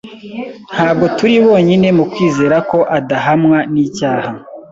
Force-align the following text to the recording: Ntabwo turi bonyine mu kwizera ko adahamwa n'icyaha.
Ntabwo 0.73 1.05
turi 1.17 1.35
bonyine 1.45 1.87
mu 1.97 2.03
kwizera 2.11 2.57
ko 2.69 2.79
adahamwa 2.97 3.57
n'icyaha. 3.71 4.31